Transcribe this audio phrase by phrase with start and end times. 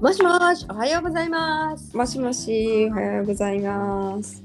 [0.00, 1.94] もしもし、おはようございます。
[1.94, 4.42] もしもし、おはようございます。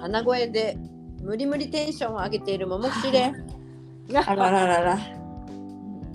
[0.00, 0.78] 鼻声で
[1.20, 3.32] 無理無理テンションを上げているももくしで
[4.14, 4.98] あらららら。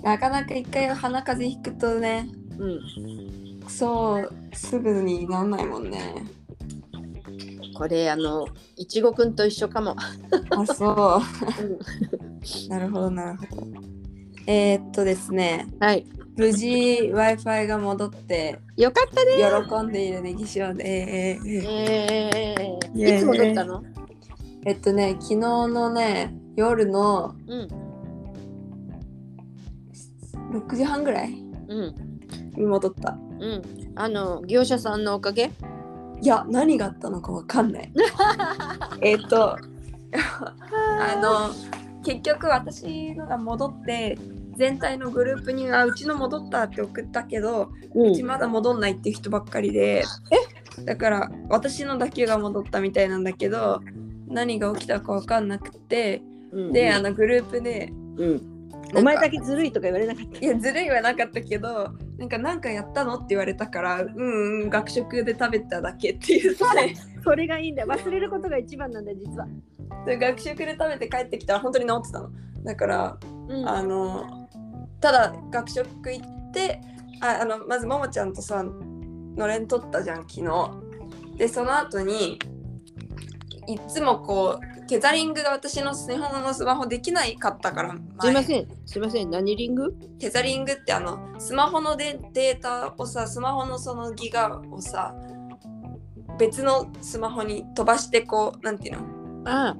[0.02, 6.24] なかなか一回鼻風邪ひくとね、うん、そう、すぐになんないもんね。
[7.76, 8.46] これあの
[8.76, 9.96] いちごくんと一緒かも。
[10.48, 11.20] あ、そう。
[12.70, 13.66] なるほど、なるほど。
[14.46, 16.06] えー、っとですね、はい。
[16.36, 16.66] 無事
[17.12, 19.32] Wi-Fi が戻って、よかったね。
[19.68, 23.82] 喜んでいるネギ塩で、えーえーえーえー、イエーイいつ戻ったの？
[24.64, 27.68] えっとね、昨日のね、夜のうん
[30.52, 31.32] 6時半ぐらい
[31.68, 31.94] うん
[32.56, 33.18] に戻った。
[33.40, 33.62] うん。
[33.94, 35.50] あの業者さんのおかげ？
[36.22, 37.92] いや、何があったのかわかんない。
[39.02, 41.50] えっと、 あの、
[42.04, 44.16] 結局私のが戻って、
[44.56, 50.04] 全体のグループにあうちの戻ったって送ったけど、ううちまだ戻んないっていう人ばっかりで、
[50.84, 53.80] だから私のだけが戻ったみたいなんだけど、
[54.28, 56.22] 何が起きたかわかんなくて、
[56.52, 57.92] うんで、あのグループで、
[58.94, 60.38] お前だけずるいとか言われなかった？
[60.38, 66.94] いや、ずるいはなかったけど、なんか、なんかやったのって言われたから、うんうん、学食で食べただけっていうね。
[67.24, 67.88] それがいいんだよ。
[67.88, 69.46] 忘れることが一番なんだよ実は。
[70.04, 72.30] で学食で食べて帰ってきたら本当に治ってたの
[72.64, 74.41] だから、うんあの
[75.02, 76.80] ただ学食行って
[77.20, 80.70] ああのまずももちゃんとさのれん取ったじゃん昨日。
[81.36, 82.38] でその後に
[83.66, 88.68] いつもこうテザリングが私の日本のスマホできないかったからんすいません。
[88.84, 89.30] すいません。
[89.30, 89.92] 何リング？
[90.18, 95.14] テザリングってあのスマホのデデータをさスマホのそのギガをさ
[96.38, 99.02] 別のスマホに飛ばしてこうなんていうの？
[99.46, 99.76] あ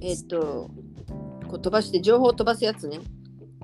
[0.00, 0.70] えっ、と
[1.48, 3.00] こう飛ばして情報を飛ばすやつね。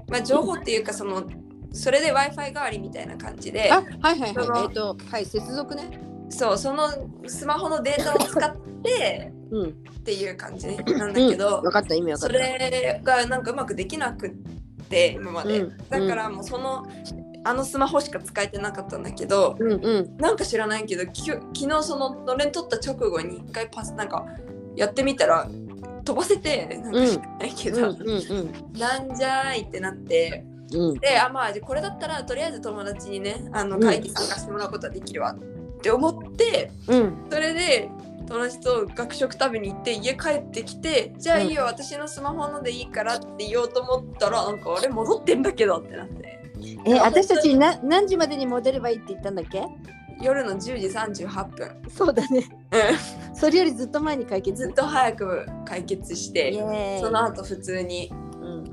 [0.09, 1.25] まあ、情報っていうかその
[1.73, 4.65] それで w i f i 代わりみたいな感じであはいはいはい。
[4.65, 5.99] えっ、とはい接続ね。
[6.29, 6.89] そうその
[7.27, 9.69] スマホのデータを使ってうん。
[9.69, 9.73] っ
[10.05, 10.67] ていう感じ
[10.97, 12.39] なんだけど、分かった意味分かそった。
[12.39, 14.31] れがなんかうまくできなくっ
[14.89, 16.87] て今まで、うんだからもうその
[17.45, 20.17] あのスマホしか使えてなかったんだけどうんうん。
[20.19, 24.27] なんか知らないけどき昨日そののれん取った直後に一回パスなんか
[24.77, 25.49] やってみたら
[26.05, 30.99] 飛ばせてなんか知らないけど、うんうんうんなんじゃーいってなってうん。
[30.99, 37.27] であまあじゃあこれだったらとりあえず友達にねあのうん会議参加してもらうことはできるわって思って、うん。
[37.31, 37.89] それで
[38.29, 46.41] 友達と学食食べに行って家帰ってきてじゃあいいよ、私のスマホのでいいからって言おうと思ったらなんかあれ戻ってんだけどってなって
[46.87, 49.61] え私たちな何時までに戻ればいいって言ったんだっけ？
[50.23, 52.45] 夜の10時38分、そうだね。
[53.33, 54.63] うそれよりずっと前に解ん、決。
[54.63, 58.11] ずっと早く解決しイてその後普通に
[58.41, 58.65] うん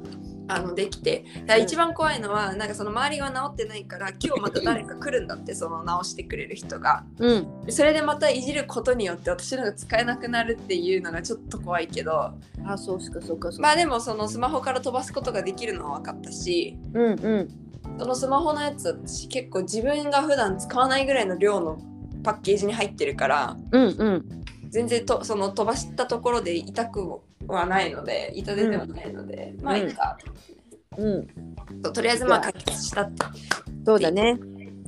[0.47, 1.25] あのできて。
[1.61, 7.03] 一番怖いのはなんかその周りは治ってないから今日また誰か来るんだってその直してくれる人が。
[7.19, 7.47] うん。
[7.69, 12.33] それでまたいじることによって私のが使えなくなるっていうのがちょっと怖いけど。
[12.65, 13.51] あそうかそうかそうか。
[13.59, 16.77] まあでもそのスマホから飛ばすことができるのは分かったし。
[16.93, 17.68] うんうん
[17.99, 21.77] そのスマホのやつ私結構自分が普段使わないぐらいの量の
[22.23, 24.39] パッケージに入ってるからうんうん
[24.69, 30.17] 全然とその飛ばしたところで痛くはないので痛手ではないので、まあいいか、
[30.95, 31.27] うん。
[31.81, 33.25] ととりあえずまあ解決したって
[33.85, 34.37] そうだね。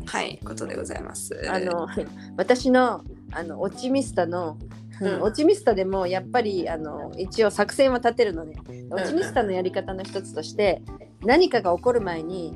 [0.06, 1.36] はいことでございます。
[1.50, 1.88] あの
[2.38, 4.58] 私のあのオチミスタの、
[5.02, 8.54] うんうんオチミスタでもやっぱりあの一応作戦は立てるのね。
[8.92, 10.84] オチミスタのやり方の一つとして
[11.24, 12.56] 何かが起こる前に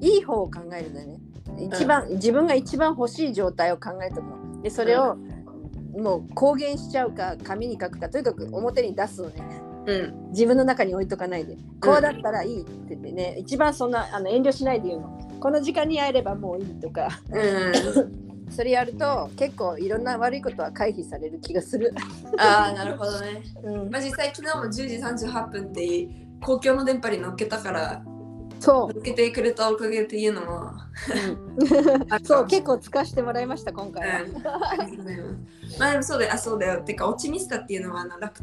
[0.00, 1.20] いい方を考えるのよね。
[1.58, 4.62] 一番、自分が一番欲しい状態を考えての。
[4.62, 5.16] でそれを、
[5.96, 9.62] もう公言しちゃうか紙に書くかとにかく表に出すのね。
[9.86, 21.94] うん自分の中に置いとかないでこうだったらいいって言ってね、一番そんなあの遠慮しないで言うのこの時間に会えればもういいとかうん、 それやると結構いろんな悪いことは回避される気がする。
[22.36, 23.42] ああなるほどね。
[23.62, 24.84] うん、まあ、実際昨日も10時
[25.28, 26.08] 38分って
[26.42, 28.02] 公共の電波に乗っけたから
[28.58, 30.72] そ乗っけてくれたおかげっていうのもう、
[32.12, 34.22] うん、そう結構使わせてもらいました今回は。
[34.22, 34.36] うん。
[34.36, 35.24] ありがとうございま
[35.70, 36.32] すまあでもそうだよ。
[36.32, 38.42] あそうだよてかオチミスタっていうのはあの楽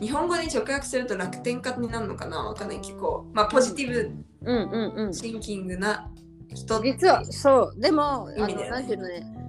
[0.00, 2.38] 日本語に直訳すると楽天家になるのかな？
[2.38, 4.10] わかんない結構まあポジティブ
[4.42, 5.14] うんうんうん。
[5.14, 6.10] シンキングな
[6.54, 7.80] 人実はそう。
[7.80, 8.70] でもあの意味だよね。
[8.70, 9.41] なんていうのね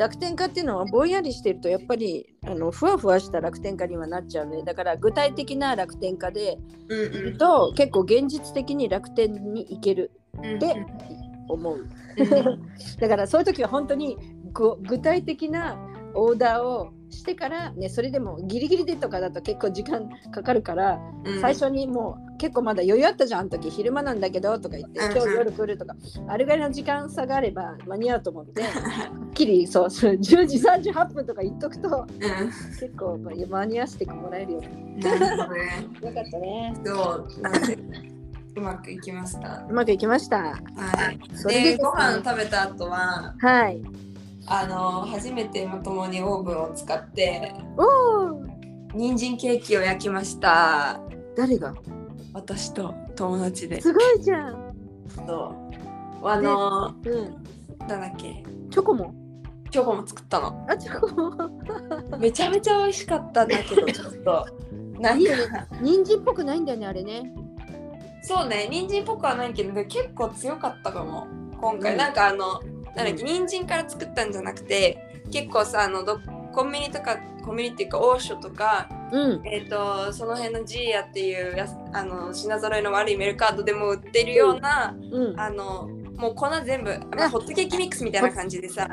[0.00, 6.56] 楽天家っていうのはぼんやりしてるとやっぱりあのふわふわした楽天家にはなっちゃうねだから具体的な楽天家で
[6.88, 10.10] うんいると結構現実的に楽天に行ける
[10.42, 10.74] うんで
[11.48, 11.76] 思う。
[11.76, 11.82] う
[12.24, 14.16] んだからそういう時は本当に
[14.88, 15.76] 具体的な
[16.14, 21.40] オーダーをしてからねそれでもギリギリでとかだと結構時間かかるから、うん。
[21.40, 25.94] 最初にもう結構まだ余裕あったじゃんあの時昼間なんだけどとか言ってうん今日夜来るとか
[26.28, 28.68] あれぐらいの時間差があれば間に合うと思っては
[29.30, 32.06] っきりそうそう10時38分とか言っとくとう
[32.80, 35.86] 結構まあ間に合わせてもらえるよん、なるほどね。
[36.02, 36.74] よかったね。
[36.84, 37.28] そう、
[38.56, 39.66] うまくいきました？
[39.68, 40.38] うまくいきました。
[40.38, 40.58] は
[41.12, 41.20] い。
[41.34, 43.82] それでで、ご飯食べた後は、はい
[44.46, 47.52] あの初めてまともにオーブンを使って
[48.94, 51.00] 人参ケーキを焼きました。
[51.36, 51.74] 誰が？
[52.32, 53.80] 私と友達で。
[53.80, 54.74] すごいじゃん。
[55.26, 55.54] そ
[56.22, 56.28] う。
[56.28, 57.86] あのうん。
[57.86, 59.14] なんだっけ、チョコも？
[59.70, 60.66] チョコも作ったの。
[60.68, 61.50] あチョコも。
[62.18, 64.46] めちゃめちゃ美味しかったんだけど、 ちょっと。
[64.98, 65.32] なんいいよ
[65.80, 67.32] 人参っぽくないんだよねあれね。
[68.22, 71.26] そうね、人参っぽくはないけど、結構強かったかも。
[71.60, 71.98] 今回、うん。
[71.98, 72.60] なんかあの、
[72.96, 76.20] なんだっけ、人参から作ったんじゃなくて、結構さ、あの、ど
[76.52, 79.46] コンビニとか、コンビニっていうか、オーショとか、うん。
[79.46, 85.40] えっ、と、その辺のジーヤっていうやすあの品揃えの悪いメルカードでも売ってるような、うん。
[85.40, 88.88] あの、もう粉全部、まあ、ホットケーキミックスみたいな感じでさ、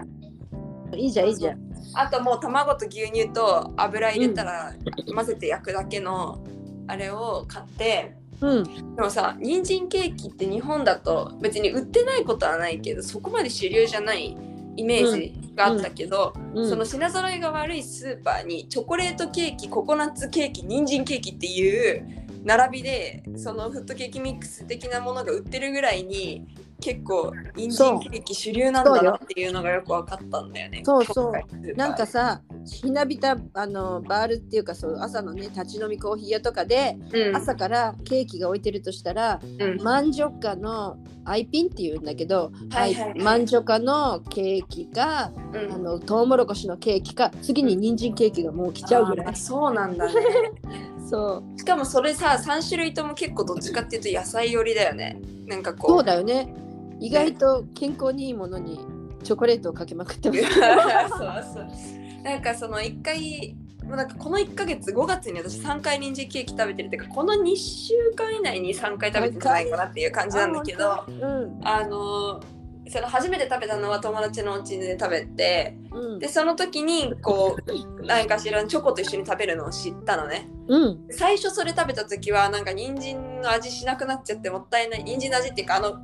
[0.94, 1.60] いいじゃんいいじゃん。
[1.94, 4.74] あともう卵と牛乳と油入れたら
[5.14, 6.44] 混ぜて焼くだけの
[6.88, 8.96] あれを買って、うん。
[8.96, 14.38] でもさ人参ケーキって日本だと別に売ってないことはないけどそこまで主流じゃない
[14.76, 16.70] イメージがあったけど、うん。
[16.70, 26.48] その品揃えが悪いスーパーにチョコレートケーキココナッツケーキ人参ケーキっていう並びでそのフットケーキミックス的なものが売ってるぐらいに
[26.80, 30.82] 結構人参ケーキ主流なんだなっていうのがよく分かったんだよね。
[30.86, 31.76] そうそう。
[31.76, 37.36] なんかさひなびたあのバールっていうかそう朝のね立ち飲みコーヒー屋とかで、うん。
[37.36, 39.82] 朝からケーキが置いてるとしたらうん。
[39.82, 43.20] マンジョカのアイピンっていうんだけど、はいはいはい。
[43.20, 45.74] マンジョカのケーキか、うん。
[45.74, 49.36] あのトウモロコシのケーキか次に人参ケーキがもう来ちゃうぐらい。
[49.36, 50.14] そうなんだね。
[51.10, 51.60] そう。
[51.60, 55.20] しかもそれさ3種類とも結構どっちかっていうと野菜寄りだよね。
[55.48, 55.98] なんかこう。
[55.98, 56.54] そうだよね
[57.00, 58.80] 意外と健康にいいものに
[59.24, 60.44] チョコレートをかけまくってます。
[60.54, 62.24] そうそう。
[62.24, 63.56] なんかその1回
[63.86, 72.58] もうなんかこの1ヶ月5月に私3回人参ケーキ食べてるっていうかこの2週間以内に3回食べてんじゃないかなっていう感じなんだけどうんあのー
[72.90, 76.20] その初めて食べたのは友達のお家で食べてうん。
[76.20, 80.50] でその時にこう何かしらのチョコと一緒に食べるのを知ったのね。
[80.68, 81.06] うん。
[81.12, 85.98] 最初それ食べた時はなんか人参の味しなくなっちゃってもったいない人参の味っていうかあの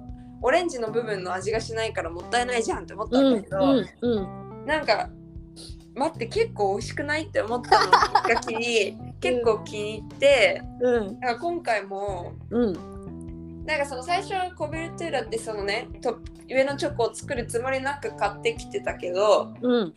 [0.43, 5.09] オレンジの部分の味がしないからもったいないじゃんって思ったうんんだけど、うんうんなんか
[5.95, 12.93] 待って結構美味しくないって思ったのがきっかけに結構気に入ってうんなんか今回もうん。
[13.65, 16.19] なんかその最初はコベルトゥーラってそのねと
[16.49, 19.93] 上のチョコを作るつもりなく買ってきてたけどうん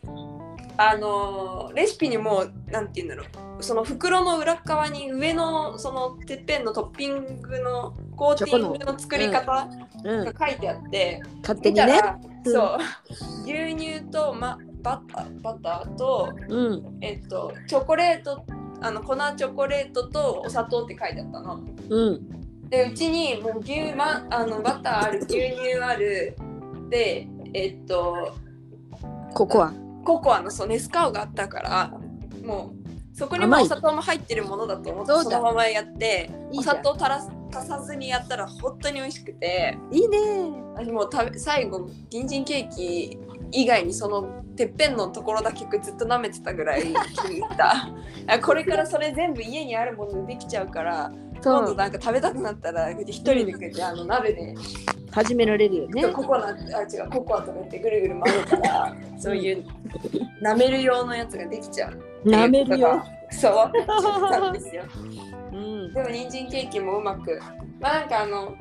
[0.77, 3.63] あのーレシピにもなんて言うんだろう。
[3.63, 9.67] その袋の裏側に上のそのてっぺんのトッピングのコーティングの作り方
[10.03, 10.25] うん。
[10.25, 11.99] が書いてあって、勝手にね。
[12.45, 12.77] うんそう。
[13.43, 16.97] 牛乳と、ま、バターバターとうん。
[17.01, 18.43] えっとチョコレート
[18.79, 21.59] あの粉チョコレートとお砂糖って書いてあったの。
[21.89, 22.69] うん。
[22.69, 26.35] でうちにもう牛、ま、あのバターある牛乳ある。
[26.89, 28.33] でえっと
[29.33, 29.73] ココア
[30.07, 31.91] ココアのそうネスカオがあったから
[32.41, 32.73] も
[33.13, 39.77] うそこにもお砂糖も入ってるものだと思ってそのままやってお砂糖足ら足さずにやったら本当に美味しくて。
[39.91, 40.17] いいね。
[40.75, 43.17] 私もう食べ最後人参ケーキ
[43.51, 46.85] 以外にそのてっぺんのところだけずっと舐めてたぐらい気
[47.29, 47.73] に入った。
[48.27, 51.11] あこれからそれ全部家にあるものでできちゃうから
[51.43, 54.55] 今度なんか食べたくなったら一人でこうやってあの鍋で。
[55.09, 56.05] 始められるよね。
[56.09, 56.53] ココナあ違
[57.07, 59.65] うココアとか言ってぐるぐる混ぜたらそういう
[60.43, 62.29] 舐める用のやつができちゃう。
[62.29, 63.03] 舐めるよ。
[63.31, 63.97] そう分か。
[63.97, 64.83] っちゃったんですよ。
[65.53, 65.93] うん。
[65.93, 67.39] でも人参ケーキもうまく。
[67.79, 68.53] まあなんかあの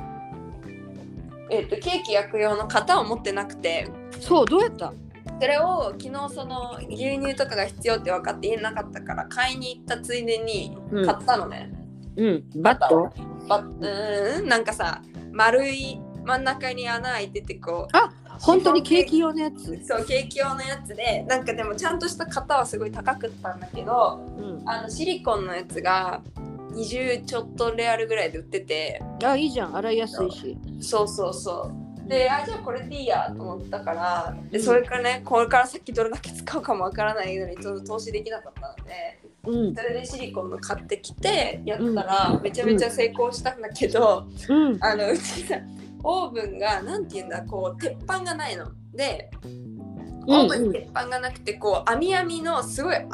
[1.51, 3.89] えっとケーキ焼く用の型を持ってなくて。
[4.21, 4.95] そうどうやった？
[5.39, 11.05] それを昨日その牛乳とかが必要って分かって家なかったから買いに行ったついでにうん。
[11.05, 11.71] 買ったのね、
[12.17, 12.45] うん。
[12.63, 13.13] バット？
[13.49, 19.65] ばうーんなんかさ丸い真ん中に穴開いててこうあ本当にケーキ用のやつ？
[19.87, 24.69] そうケーキ用のやつでなんかでもちゃんとした型はすごい高くったんだけどうん。
[24.69, 26.23] あのシリコンのやつが
[26.73, 29.03] 20ちょっとレアルぐらいで売ってて。
[29.25, 29.77] あいいじゃん。
[29.77, 30.59] 洗いやすいし。
[30.81, 31.71] そうそうそ
[32.05, 32.09] う。
[32.09, 34.65] であじゃあこれでいいやと思ったからでうん。
[34.65, 39.75] それからねこれから先どれだけ使うかもわからないのにちょっと投資できなかったのでうん。
[39.75, 44.79] それでシリコンの買ってきてやったらめちゃめちゃ成功したんだけど、うん。
[44.81, 45.57] あのうちさ
[46.03, 48.67] オーブンがなんて言うんだこう鉄板がないの。
[48.95, 49.31] で
[50.29, 53.05] オーブンに鉄板がなくてこう網網のすごい粗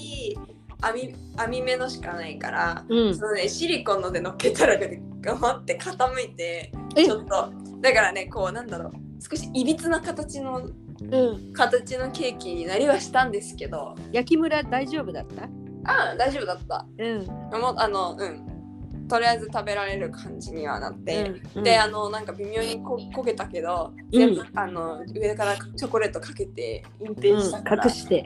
[0.00, 0.36] い
[0.80, 3.16] 網網目のしかないから、うん。
[3.16, 7.04] そのねシリコンので乗っけたらね頑張って傾いてえ？
[7.04, 7.52] ちょっと。
[7.80, 10.68] だからねこうなんだろう少しいびつな形の
[11.10, 11.52] うん。
[11.52, 13.94] 形のケーキになりはしたんですけど。
[14.12, 15.44] 焼きムラ大丈夫だった？
[15.86, 16.86] ああ大丈夫だった。
[16.98, 17.26] うん。
[17.60, 19.06] もうあのうん。
[19.06, 24.10] とりあえず食べられる感じにはなって、うんであのなんか微妙にこ焦げたけどうん。
[24.10, 28.24] 全部、あの上からチョコレートかけて隠蔽したから、うん、隠して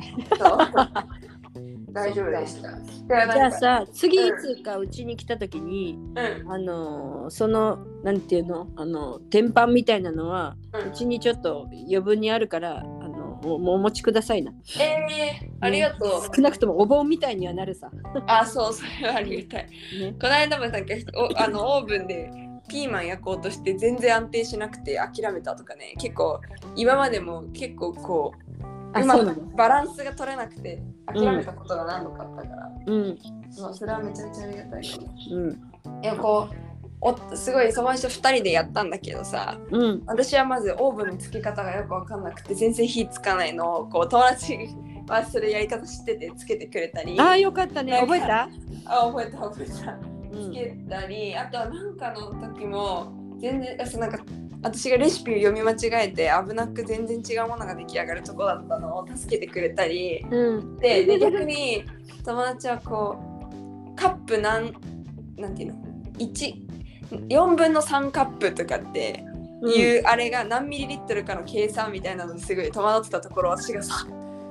[1.92, 2.70] 大丈夫でした。
[2.76, 6.52] でじゃあさ次いつかうちに来た時にうん。
[6.52, 8.68] あのーそのなんていうの？
[8.76, 14.52] あの天板みたいなのはうちにちょっと余分にあるからあのももうお持ちくださいな。
[14.80, 16.34] えー、ありがとう。
[16.34, 17.90] 少なくともお盆みたいにはなるさ、
[18.26, 19.68] あ、そう、それはありがたい。
[20.00, 22.30] ね、この間もなんかお あのオーブンで
[22.68, 26.40] ピーマン焼こうとして全然安定しなくて諦めたとかね結構
[26.76, 28.47] 今までも結構こう
[28.94, 29.42] うまくあそうなの。
[29.56, 33.18] バランスが取れなくて諦めたことが何度かあったから、うん。
[33.50, 34.88] そうそれはめちゃめちゃありがたい。
[34.88, 35.08] かも。
[35.30, 36.02] うん。
[36.02, 36.54] いやこう
[37.00, 40.02] おすごい友達と2人でやったんだけどさうん。
[40.06, 44.58] 私はまずオーブンのつけ方がよく分かんなくて全然火つかないのをこう友達
[45.06, 47.18] はそれやり方知っててつけてくれたり。
[47.18, 47.98] ああよかったね。
[48.00, 48.48] 覚えた、
[48.84, 49.92] あ覚えた覚えた。
[50.36, 50.52] うん。
[50.52, 54.18] つけたり、あとはなんかの時も全然あそうなんか
[54.62, 60.76] 私がレシピを読み間違えて危なく全然違うものが出来上がるとこだったのを助けてくれたりうん。
[60.78, 61.84] でで逆に
[62.24, 63.18] 友達はこ
[63.92, 64.74] うカップなん
[65.36, 65.78] なんていうの
[66.18, 69.24] ？14分の3カップとかって
[69.62, 74.06] いう、あれが何ミリリットルかの計算みたいなのですごい戸惑ってたところ私がさ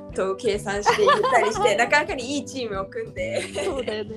[0.10, 3.42] っと計算して言ったりしてなかなかにいいチームを組んで。
[3.64, 4.16] そうだよね。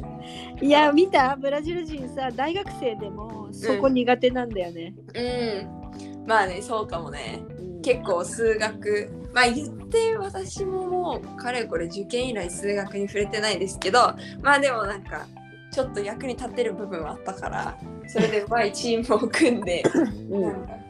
[0.62, 1.36] いや見た？
[1.36, 5.79] ブラジル人さ大学生でもそこ苦手なんだよね、うん
[6.26, 7.42] まあねそうかもね。
[7.58, 7.82] うん。
[7.82, 9.10] 結構数学。
[9.32, 15.26] まあ言って私ももうかれこれ受験以来数学に触れてないですけどまあでもなんか
[15.70, 19.84] ちょっと役に立ってる部分はあったからそれでうまいチームを組んで
[20.30, 20.42] うん。
[20.42, 20.80] なんか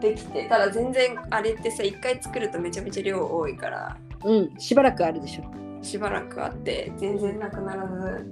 [0.00, 0.46] できて。
[0.48, 3.96] ただ全然あれってさ一回作るとめちゃめちゃ量多いから。
[4.24, 5.44] うん、しばらくあるでしょ。
[5.82, 8.26] しばらくあって全然なくならず。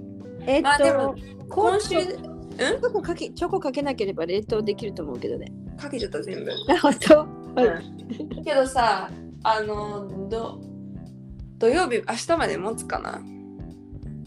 [0.47, 1.15] えっと、まあでも
[1.49, 6.51] 今今週週チョコかけチョコかけなければ冷凍できると思うけどねかけちゃった全部。
[6.73, 7.27] あ本当、は
[7.65, 7.67] い。
[8.37, 8.45] うん。
[8.45, 9.11] けどさ
[9.43, 10.61] あのど
[11.59, 13.21] 土曜日明日まで持つかな？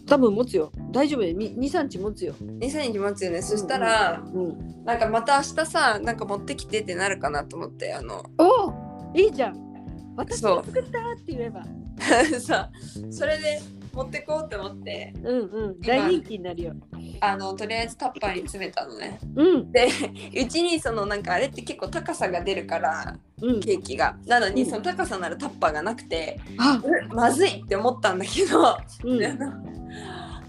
[0.08, 0.72] 多分持つよ。
[0.92, 1.30] 大丈夫よ。
[1.30, 3.42] 23日持つよ、23日持つよね。
[3.42, 8.26] そしたら、うん、なんかまた明日さなんか持ってきてってなるかなと思ってあの。
[8.38, 10.14] おおいいじゃん。
[10.18, 10.92] 私が作ったっ
[11.26, 11.64] て言えば。
[12.42, 12.70] さ
[13.10, 13.62] それで
[13.94, 15.14] 持ってこうって思って。
[15.24, 15.82] うんうん。
[15.82, 16.74] 大人気になるよ。
[17.20, 19.20] あのとりあえずタッパーに詰めたのね。
[19.36, 19.72] うん。
[19.72, 19.88] で
[20.36, 23.60] うちにそのなんかあれって結構高さが出るからうん。
[23.60, 24.18] ケーキが。
[24.26, 26.82] なのにうんその高さならタッパーがなくて、あ。
[26.84, 29.24] うまずいって思ったんだけど、うん。
[29.26, 29.54] あの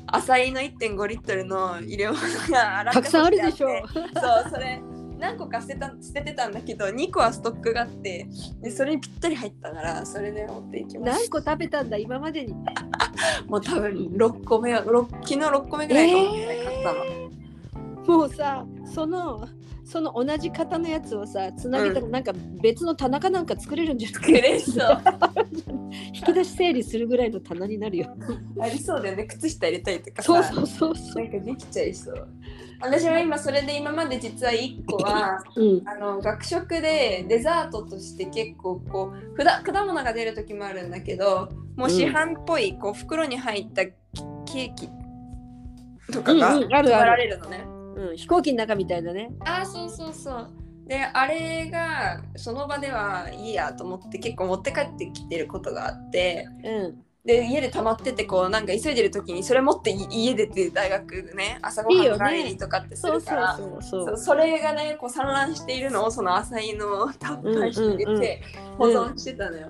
[0.06, 2.20] 浅いの1.5リットルの入れ物
[2.50, 3.68] がたくさんあるでしょ。
[3.86, 4.82] 干てあってそうそれ
[5.22, 8.26] 何個か捨てた捨ててたんだけど2個はストックがあって
[8.60, 12.52] でそれにぴったり入ったからそれで持っていきまし何個食べたんだ今までに。
[12.52, 12.72] た
[13.46, 16.92] もう多分6個目はろ昨日6個目ぐらいかもしれない買った
[18.10, 19.48] の、もうさその
[19.84, 24.20] その同じ型のやつをさつなげたらなんか別の棚かなんか作れるんじゃない？
[24.20, 25.02] 作れそう。
[26.14, 28.16] 引き出し整理するぐらいの棚になるよ。
[28.60, 29.24] ありそうだよね。
[29.24, 30.22] 靴下入れたりとかさ。
[30.22, 32.28] そうそうそうそなんかできちゃいそう
[32.82, 35.88] 私は今それで今まで実は1個はううん。
[35.88, 44.88] あの学食でデザートとして結構こう果物が出る時もあるんだけどもう市販っぽいこう袋に入ったケーキ
[46.12, 47.64] とかが配られるのね。
[47.94, 49.30] うん、飛行機の中みたいだね。
[49.40, 50.50] ああそうそうそう。
[50.86, 64.16] であれがその場ではいいやと思って結構持って帰ってきてることがあってうんで家で溜まっててこうなんか急いでる時にそれ持ってい家出て大学ね朝ごはん帰りとかってすそうそうるから。
[64.16, 68.42] それがねこう散乱しているのをその浅いのをタッパーに入れて
[68.76, 69.12] 保うんうん。
[69.12, 69.68] 存してたのよ。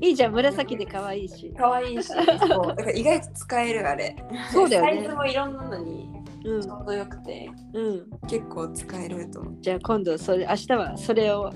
[0.00, 1.54] いいじゃん紫で可愛いし。
[1.56, 2.66] 可愛いし、そう。
[2.68, 4.16] だから意外と使えるあれ。
[4.52, 4.92] そうだよね。
[4.94, 6.08] サイズもいろんなのに
[6.44, 6.62] うん。
[6.62, 8.10] ちょうどよくて、うん。
[8.26, 11.52] 結構使えると思ってじゃあ今度それ明日はそれを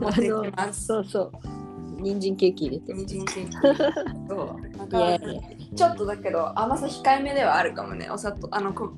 [0.00, 0.86] 持ってきます。
[0.86, 1.32] そうそう
[1.98, 3.56] 人参ケーキ入れて人参ケーキ。
[4.28, 5.76] そう。
[5.76, 8.08] ちょっとだけど甘さ控えめではあるかもね。
[8.10, 8.92] お砂糖あのこ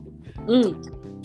[0.47, 0.65] うん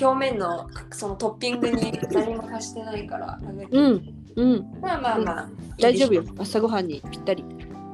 [0.01, 3.39] 表面のそのトッピングに何も足してないから。
[3.71, 7.45] うんうんまあまあまあ、大丈夫よ朝ごはんにぴったり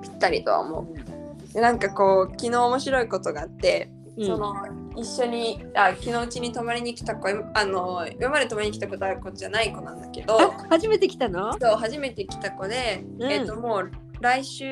[0.01, 1.53] ぴったりとは思う。
[1.53, 4.53] でなんかこう昨日面白いことがあって、うんその
[4.97, 11.53] 一緒にあ昨日うちに泊まりに来た子あの今まで泊まりに来たことある子じゃない子なんだけどあ初めて来たの？
[11.59, 13.31] そう初めて来た子で、うん。
[13.31, 14.65] えっ、ともう来週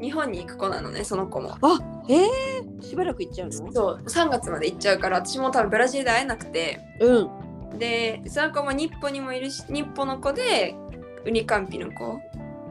[0.00, 1.56] 日本に行く子なのねその子も。
[1.62, 1.78] あ
[2.08, 3.72] えー、しばらく行っちゃうの？
[3.72, 6.80] そう3月まで行っちゃうから私も多分ブラジルで会えなくて。
[7.00, 7.44] うん。
[7.78, 10.76] でその子も日本にもいるし日本の子で
[11.24, 12.20] ウニカンピの子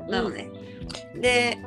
[0.08, 0.50] なのね、
[1.16, 1.58] で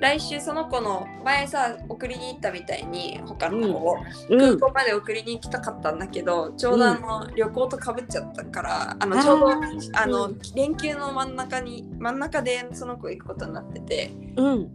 [0.00, 3.96] 来週その子の前さ送りに行ったみたいに他の子を、
[4.28, 4.38] うん。
[4.38, 9.50] 空港まで送りに行きたかったんだけど、ちょうどあの、旅行とかぶっちゃったからあのあーちょうど
[9.98, 10.38] あの、うん。
[10.54, 14.68] 連休の真ん中に真ん中でその子行くことになっててうん。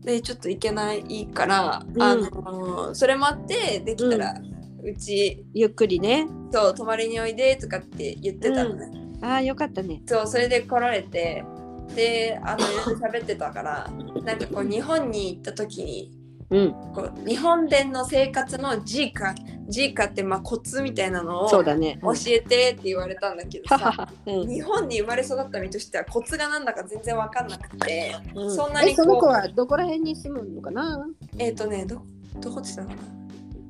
[0.00, 2.02] でちょっと行けないから、うん。
[2.02, 4.34] あのそれもあってできたら、
[4.82, 6.26] うちゆっくりね。
[6.52, 8.90] そう泊まりにおいでとかって言ってたのね、
[9.22, 10.02] ああよかったね。
[10.06, 11.44] そうそれで来られて
[11.94, 12.64] であの
[12.96, 13.90] 喋ってたから
[14.24, 16.10] なんかこう日本に行った時に
[16.52, 16.72] うん。
[16.94, 19.34] こう日本での生活の G か
[19.68, 21.98] G かってまあコツみたいなのを教そうだね。
[22.28, 24.48] えてって言われたんだけどさ うん。
[24.48, 28.54] 日本に生まれ育った身としてはコツがなんだか全然わかんなくてうん。
[28.54, 31.06] そんなにこうえその子はどこら辺に住むのかな？
[31.38, 32.02] えっ、とねど
[32.40, 32.96] どこってたかな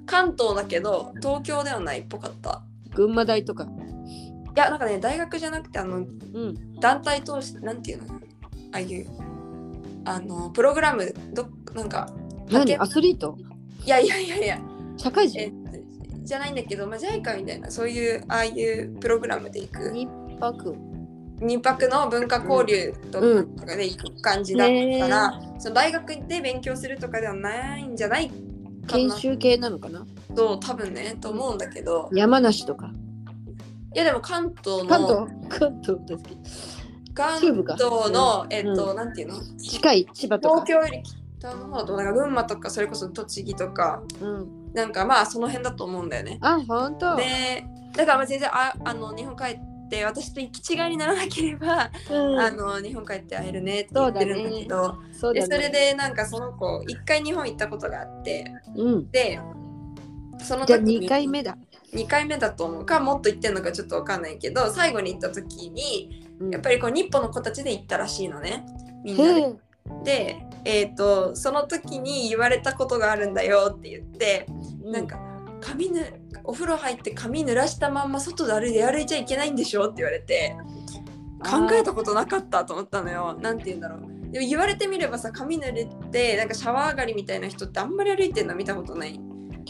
[0.07, 2.01] 関東だけど東京ではない。
[2.01, 2.63] っぽかった。
[2.95, 3.67] 群馬大とか
[4.55, 6.75] いやなんかね大学じゃなくてあのうん。
[6.81, 8.15] 団体通してなんていうの？
[8.15, 8.19] あ
[8.73, 9.07] あいう
[10.05, 12.11] あのプログラムどなんか
[12.47, 13.37] 派何遣アスリート？
[13.85, 14.61] いやいやいやいや。
[14.97, 19.93] 社会え人じゃないんだけど、まあ、JICA みたいなそういうああいうプログラムで行く。
[19.97, 20.77] 一泊。
[21.41, 28.31] 2泊の文化交流とうんかで行く感じだったから、その大学で勉強するとかではないんじゃない
[28.87, 30.07] 研修系なのかな？
[30.37, 32.09] と多分ねと思うんだけど。
[32.13, 32.93] 山梨とか
[33.95, 35.61] いやでも関東の関東？
[35.61, 36.41] 関東ですけど
[37.15, 39.35] 関東の、えっと、うなんていうの？
[39.59, 40.65] 近い千葉とか。
[40.65, 41.03] 東京より
[41.39, 44.73] 北の方だとなんか群馬とかそれこそ栃木とかうん。
[44.73, 46.39] なんかまあその辺だと思うんだよね。
[46.41, 47.17] あ本当？
[47.17, 52.41] でだからまあ全然ああの日本帰って私と行き違いにならなければ、うん。
[52.41, 55.47] あの日本帰って会えるねって言ってるんだけどそうだね。
[55.49, 59.11] でそれでなんかその子一回日本行ったことがあってうん。
[59.11, 59.39] で
[60.39, 61.59] その時に2回目だ
[61.93, 68.65] 2回目だと思うかもっと行ってんのかちょっとわかんないけど最後に行った時にやっぱりこう日本の子たちで行ったらしいのね。
[69.05, 69.57] みんなで。
[70.05, 74.47] で、えー、とその時に言われたことがあるんだよって言って、
[74.85, 75.21] なんか
[75.61, 76.05] 髪ぬ
[76.45, 80.57] お風呂入って髪濡らしたまんま外で歩いて歩いちゃいけないんでしょって言われて
[81.45, 83.37] 考えたことなかったと思ったのよ。
[83.41, 84.01] なんて言うんだろう。
[84.33, 89.21] でも言われてみればさ髪濡れてなんかシャワー上がりみたいな人ってあんまり歩いてるの見たことない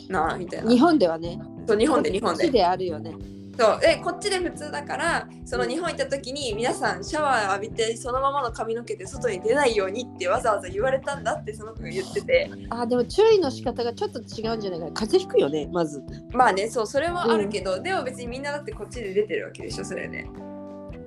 [0.09, 0.71] なみたいな。
[0.71, 2.45] 日本ではねそう日本で日本で。
[2.45, 3.15] こっちであるよね。
[3.59, 3.81] そう。
[3.81, 12.51] でこっちで普通だからその日本行った時に皆さんシャワー浴びてそのままの髪の毛で外に出ないようにってわざわざ言われたんだってその子が言ってて。
[12.71, 14.87] あでも注意の仕方がちょっと違うんじゃないか。
[14.87, 16.03] な風邪ひくよねまず。
[16.33, 20.27] まあねそうそれはあるけど、でも別にみんなだってこっちで出てるわけでしょそれで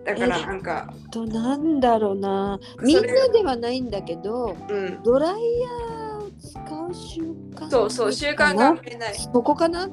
[0.05, 0.93] だからえなんか。
[1.11, 2.59] となんだろうな。
[2.83, 4.99] みんなではないんだけどうん。
[5.01, 7.21] ドライヤーを使う習
[7.55, 9.15] 慣そうそう習慣があんまりない。
[9.15, 9.89] そこかな？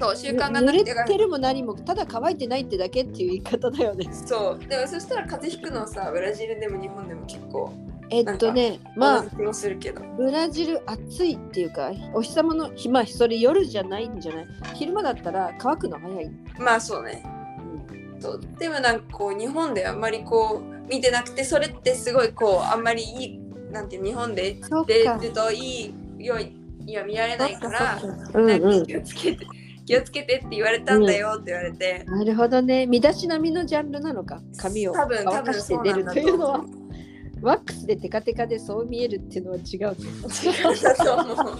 [0.00, 4.08] そう習慣が濡れなくててるも何もただ乾いてないってだけっていう言い方だよね。
[4.12, 4.68] そう。
[4.68, 7.72] でもそしたら風邪ひくのはさブラジルでも日本でも結構
[8.10, 9.22] えっとねまあ
[10.16, 14.46] ブラジル暑いっていうかお日様の日まあそれ夜じゃないんじゃない？
[14.74, 17.24] 昼間だったら乾くの早い、まあそうね。
[18.20, 18.40] そう。
[18.58, 25.86] でもなんかこう日本であんまりこう見てなくてそれってすごいこうあんまりいいなんて日本で出るとい
[26.18, 26.52] いよい
[26.86, 27.98] いは見られないから
[28.34, 29.46] うん気をつけて
[29.86, 32.86] 気をつけてって言われたんだよって言われて、なるほどね。
[32.86, 34.40] 身だしなみのジャンルなのか。
[34.56, 36.64] 髪を多分多乾か分して出るというのは。
[37.42, 40.08] ワックスでテカテカでそう見えるっていうのは違うね
[40.42, 41.56] 違うんだと思う。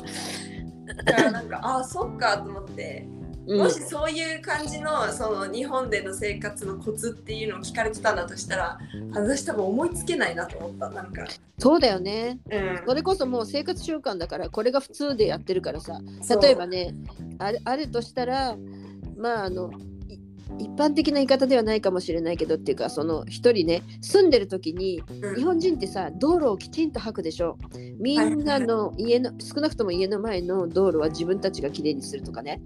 [1.04, 3.06] だからなんかああそっかと思って
[3.46, 3.58] うん。
[3.58, 8.78] もしそういう感じのその日本での生活のコツっていうのを聞かれてたんだとしたら
[9.12, 11.24] 私多分思いつけないなと思ったなんか、
[11.58, 12.38] そうだよね。
[12.50, 12.82] うん。
[12.86, 16.00] それこそもう生活習慣だからこれが普通でやってるからさ。
[16.40, 16.94] 例えばね
[17.38, 18.56] あるとしたら
[19.16, 19.93] まああのい
[20.58, 25.34] 一般的な言い方ではないかもしれないけどっていうかその一人ね住んでる時にうん。
[25.36, 27.58] 日本人ってさ道路をきちんと履くでしょ？
[27.98, 32.60] みんなの家の少なくとも家の前の道路は自分たちがきれいにするとかね。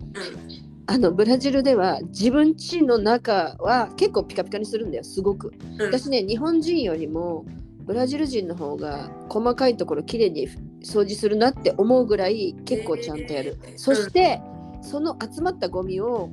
[0.86, 5.52] あのブラジルでは自分家の中は結構ピカピカにするんだよすごく。
[5.78, 5.82] うん。
[5.82, 7.44] 私ね日本人よりも
[7.80, 10.48] ブラジル人の方が細かいところきれいに
[10.82, 13.78] 掃除するなって思うぐらい結構ちゃんとやる、えー。
[13.78, 14.40] そして、
[14.80, 16.30] その集まったゴミを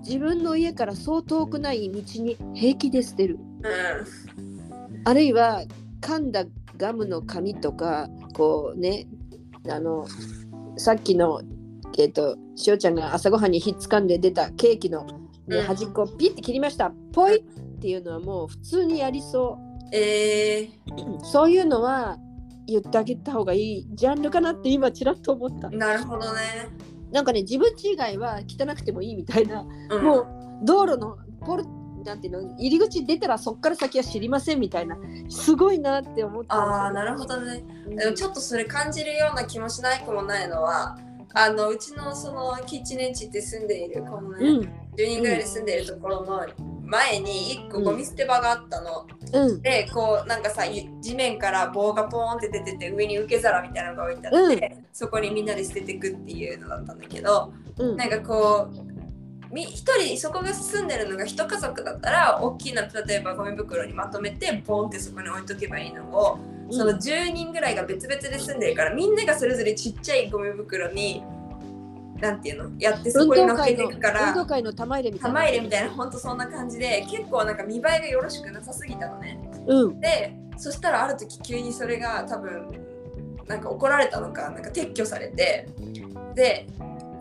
[0.00, 3.38] 自分の家からそう遠くない道に平気で捨てる。
[3.62, 5.02] うん。
[5.04, 5.64] あるいは
[6.00, 6.44] 噛んだ
[6.76, 9.06] ガムの紙とかこうね
[9.68, 10.06] あの
[10.76, 11.42] さっきの
[11.98, 15.04] えっ、としおちゃんが朝ごはんにひっつかんで出たケーキの、
[15.46, 15.64] ねうん。
[15.64, 16.92] 端っこをピッて切りました。
[17.12, 17.42] ポイっ
[17.80, 19.58] ていうのはもう普通にやりそ
[19.92, 19.96] う。
[19.96, 20.68] え
[21.24, 22.16] そういうのは
[22.66, 25.68] 言ってあげた方がいいジャンルかなって今ちらっと思った。
[25.68, 26.40] ー、なるほどね。
[27.12, 30.26] なんかね自分家以外は汚くてもいいみたいな、うん、もう
[30.62, 31.64] 道路のポル
[32.04, 34.96] なんていうの入り口出たらそっから先は知りませんみたいな
[35.28, 37.62] すごいなって思ったああなるほどね。
[37.86, 37.96] うん。
[37.96, 40.98] でもちょっとそれ感じるような気もしないくもないのは
[41.34, 46.46] あのうちのそのキッチンエンチって住んでいるこのね、うん10人ぐらいで住んでいるところの
[46.84, 49.06] 前に1個ゴミ捨て場があったの。
[49.32, 49.62] うん。
[49.62, 57.96] でこうなんかさゆ地面から棒がポーンって出てて上に受け皿みたいなのが置いてあって、そこにみんなで捨てていくっていうのだったんだけどうん。
[57.96, 58.90] なんかこう
[59.52, 66.38] み一人そこが住んでるのが一家族だったら大きな例えばゴミ袋にまとめてポンってそこに置いとけばいいのを
[66.70, 71.24] その10人ぐらいが別々で住んでるからみんながそれぞれちっちゃいゴミ袋に
[72.20, 72.70] なんていうの？
[72.78, 79.38] やってそ運こに乗っけていくから運動会の玉入れみたいな玉入れみたいなほんとそんな感じで結構なんか見栄えがよろしくなさすぎたのね。
[79.66, 82.68] うんでそしたらある時急にそれが多分
[83.48, 85.68] なんか怒られたのかなんか撤去されて
[86.34, 86.66] で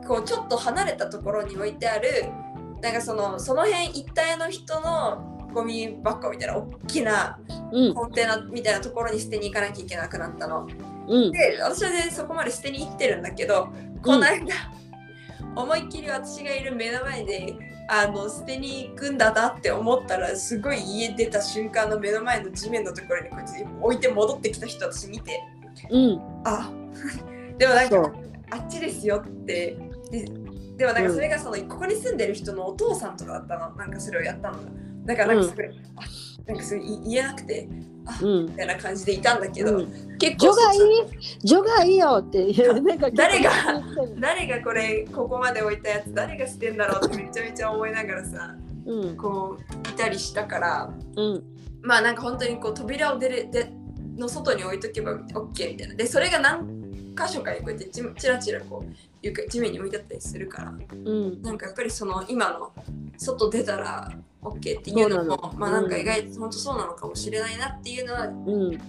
[0.05, 2.09] こうちょっと離れたところに置いてある
[2.81, 7.39] なんかそのその辺一帯の人のゴミ箱みたいな大きな
[7.71, 10.67] うんコンテナみたいなところに捨てに行かなきゃいけなくなったの。
[11.07, 13.69] うんで私はねそこまで捨てに行ってるんだけど
[14.03, 14.53] この間、
[15.61, 17.55] 思いっきり私がいる目の前で
[17.87, 25.41] あの捨てに行くんだなって思ったらすごい家出た瞬間の目の前の地面のところにこうやって置いて戻ってきた人私見て
[25.89, 26.21] うん。
[26.45, 26.71] あ
[27.57, 28.11] でもなんか
[28.51, 29.77] あっちですよって。
[30.11, 30.25] で
[30.77, 33.75] でもなんかそれがその、ここに住んでる人のお父さんとかだったの？
[33.75, 34.63] なんかそれをやったのが
[35.05, 36.01] だからなんかそれ、あ
[36.47, 37.67] なんかそれい言えなくて
[38.21, 38.45] うん。
[38.47, 40.17] みたいな感じでいたんだけど、うん。
[40.17, 40.77] 結構除外？
[41.43, 43.51] 除外よっていうなんか誰が
[44.19, 49.17] 誰がこれここまで置いたやつ誰が捨てんだろうって めちゃめちゃ思いながらさうん。
[49.17, 51.43] こういたりしたからうん。
[51.81, 53.71] まあなんか本当にこう扉を出るで
[54.17, 55.95] の外に置いとけば OK みたいな。
[55.95, 56.78] でそれが何
[57.19, 61.41] 箇所かにこうやってちちらちらこう床地面に置いてあったりするからうん。
[61.41, 62.71] なんかやっぱりその今の
[63.17, 68.73] 外出たら OK っていうのもまあなんか意外と本当そうなのかもしれないなっていうのは、うん。
[68.73, 68.79] うん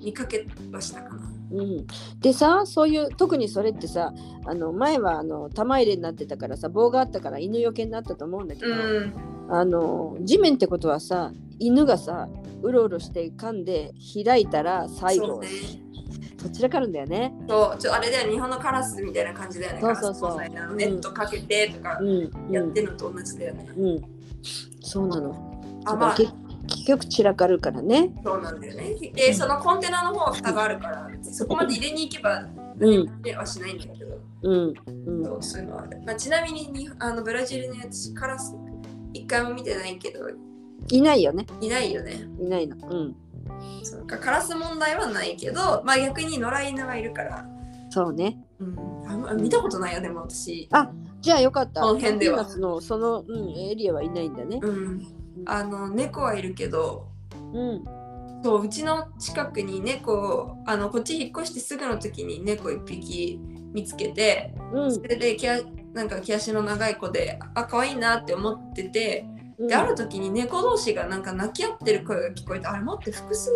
[0.00, 1.32] 見かけはしたかな。
[1.52, 1.86] うん、
[2.20, 4.12] でさそういう特にそれってさ
[4.44, 9.14] あの前はあの玉入れになってたからさ棒があったから犬よけになったと思うんだけど、うん。
[9.48, 12.28] あの地面ってことはさ犬がさ
[12.62, 13.92] うろうろして噛んで
[14.24, 15.40] 開いたら最後。
[15.44, 15.83] そ
[16.44, 17.34] うねどちらかるんだよね。
[17.48, 19.80] そうちょあれだよ日本のカラスみたいな感じだよね。
[19.80, 20.38] そうそうそう
[20.74, 23.68] ネットかけてとかうんうんやってるのと同じだよね。
[23.76, 24.04] うん、
[24.80, 25.82] そうなの。
[25.86, 26.32] あまあ結
[26.66, 28.10] 結局散らかるからね。
[28.24, 28.94] そうなんだよね。
[29.14, 32.46] でそのコンテナの方は蓋があるからそこまで入れに行けば
[32.78, 36.02] うんではしないんだけど、うんうんそうそういうのはある。
[36.06, 38.54] まあ、ちなみににあのブラジルのやつカラス
[39.12, 40.20] 一回も見てないけど
[40.90, 41.46] いないよね。
[41.60, 42.28] いないよね。
[42.40, 42.76] いないの。
[42.88, 43.16] うん
[43.82, 47.46] そうかカラス問題はないけど、まあ、逆に野良犬がいるから、
[47.90, 48.38] そうね。
[48.58, 50.68] うん、あ見たことないよでも私。
[51.20, 51.82] じゃあよかった。
[51.82, 54.58] この辺ではのその、うん、エリアはいないんだね。
[54.62, 55.06] うん、
[55.46, 57.08] あの猫はいるけど
[57.52, 57.84] うん
[58.42, 63.40] そううちの近くに猫あのこっち引っ越してすぐの時に猫一匹
[63.72, 65.60] 見つけてうんそれで毛あ
[65.92, 69.26] なんか毛足の長い子であ可愛いなって思ってて
[69.58, 69.66] うん。
[69.68, 73.50] である時に猫同士がなんか泣き合ってる声が聞こえてあれ待って複数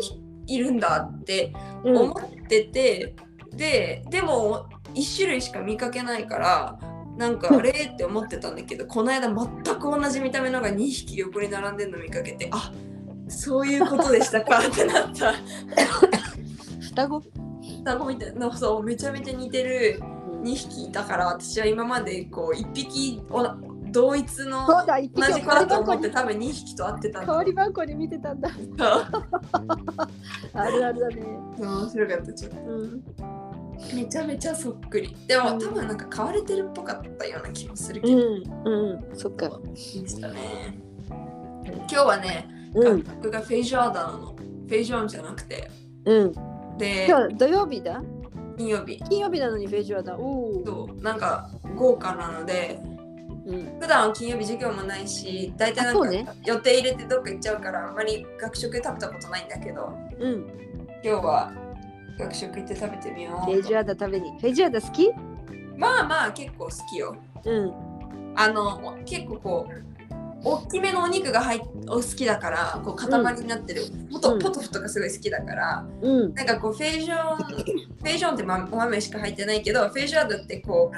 [0.47, 1.53] いるんだって
[1.85, 1.97] うん。
[1.97, 3.15] 思ってて、
[3.55, 6.79] ででも1種類しか見かけないから
[7.17, 12.73] なんかあれって思ってたんだけどこの間全く同じ見た目のが2匹横に並んでるの見かけてあ
[13.29, 15.35] そういうことでしたかってなった。
[16.81, 17.23] 双子？
[17.85, 23.43] 双子みたいなそうめちゃめちゃ似てるうん2匹いたから私は今までこう1匹お
[23.93, 25.09] 同一の同じ
[25.43, 28.51] 子だと思ってに多分2匹と会ってたんだ代わり番号に見てたんだ。
[30.55, 31.23] あるあるだね。
[31.59, 33.05] 面白かったちょっとうん。
[33.95, 39.49] めちゃめちゃそっくりでもうん多分なんか飼われてるっぽかったような気もするけうど、ん、うん、そっか。
[39.73, 40.79] でしたね
[41.67, 45.71] 今日はねうん、監督がフェイジョアダなのフェイジョンじゃなくて
[46.05, 46.33] うん。
[46.77, 48.03] で今日土曜日だ？
[48.57, 50.17] 金曜日金曜日なのにフェイジュアだ。
[50.19, 50.89] おお。
[51.01, 52.81] なんか豪華なので
[53.49, 53.81] うん。
[53.81, 60.47] 普段は金曜日授業もないし大体なんか予定入れてどっか行っちゃうからあんまり学食食べたことないんだけどうん。
[61.03, 61.53] 今日は
[62.19, 64.31] 学食行って食べてみようフェイジュアダ食べに。
[64.39, 65.11] フェイジュアダ好き？
[65.77, 67.73] まあまあ結構好きようん。
[68.37, 69.83] あの結構こう
[70.45, 73.09] 大きめのお肉が入っお好きだからこう塊
[73.41, 73.83] になってる、
[74.13, 76.35] ポトうんポトフとかすごい好きだからうん。
[76.35, 80.97] なんかこうフェイジョンフェイジョンって、ま、お豆しか入ってないけどフェイジョンだってこう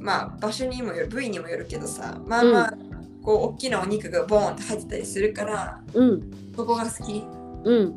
[0.00, 2.74] まあ場所にもよる部位にもよるけどさまあまあ、
[3.22, 6.30] こう大きなお肉がボーンって入ってたりするからうん。
[6.56, 7.24] そこが好き。
[7.64, 7.94] うん。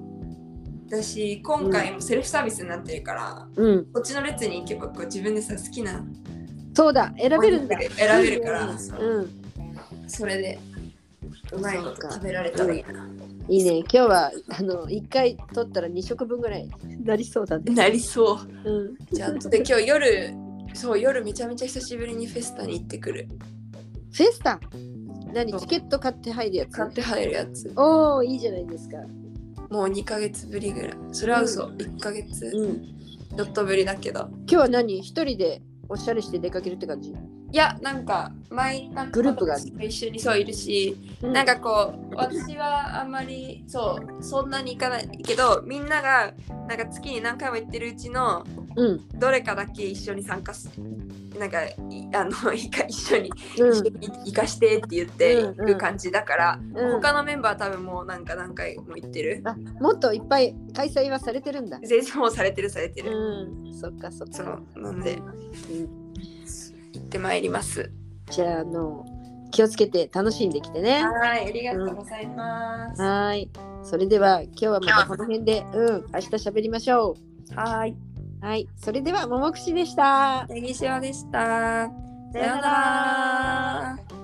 [0.88, 3.86] 私今回もセルフサービスになってるから、うん。
[3.86, 6.04] こっちの列に行けばこう自分でさ好きな
[6.76, 7.78] そうだ選べるんだ。
[7.80, 8.96] 選べるからうんそ
[10.08, 10.60] それで
[11.52, 13.08] うまいこと食べられたらいいな。
[13.50, 13.80] いいね。
[13.80, 16.70] 今日はあの一回取ったら二食分ぐらい
[17.04, 17.74] なりそうだね。
[17.74, 18.70] なりそう。
[18.70, 18.98] うん。
[19.12, 20.34] じゃで今日夜
[20.74, 23.28] そう夜めちゃめちゃ久しぶりにフェスタに行ってくる。
[24.12, 24.60] フェスタ？
[25.34, 25.58] 何？
[25.60, 26.72] チケット買って入るやつ？
[26.72, 27.72] 買って入るやつ。
[27.76, 28.98] おおいいじゃないですか。
[29.70, 30.98] もう2ヶ月ぶりぐらい。
[31.12, 31.66] それは嘘。
[31.68, 32.46] 1ヶ月。
[32.54, 32.84] うん。
[33.36, 34.30] ちょっとぶりだけど。
[34.30, 35.02] 今日は何？
[35.02, 37.16] 一人でおしゃれして出かけるって感じ、い
[37.52, 46.34] やなんか毎なんかグループが一緒にそういるし、なんかこう私はあんまりそうそんなに行かないけどみんなが
[46.70, 49.20] なんか月に何回も行ってるうちのうん。
[49.20, 50.70] どれかだけ一緒に参加す
[51.40, 51.76] なんかい
[52.14, 53.84] あの いか一緒にうん。
[54.26, 56.92] 行かしてって言ってうん行く感じだから、うん。
[56.94, 59.42] 他のメンバー多分もうなんか何回も行ってる。
[59.46, 61.80] あもっといっぱい開催はされてるんだ。
[61.84, 63.74] 全然もうされてるされてる、うん。
[63.74, 64.34] そっかそっか。
[64.76, 65.16] そうなんで。
[65.16, 66.04] うん。
[66.94, 67.92] 行ってまいります。
[68.30, 69.06] じゃああの
[69.52, 71.04] 気をつけて楽しんできてね。
[71.04, 73.52] はいありがとうございます、はーい。
[73.84, 75.66] それでは今日はまたこの辺で。
[75.74, 76.06] うん。
[76.14, 77.16] 明日喋りましょ
[77.56, 77.96] はい。
[78.44, 80.46] はい、それではももくしでした。
[80.50, 81.40] 手岸でした。
[81.40, 81.90] さよ
[82.34, 84.23] うなら。